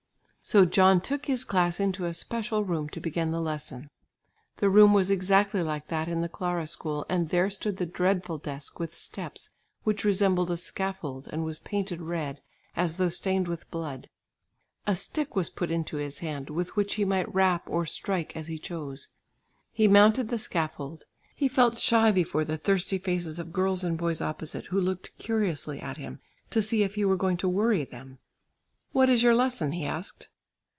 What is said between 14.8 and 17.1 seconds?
A stick was put into his hand with which he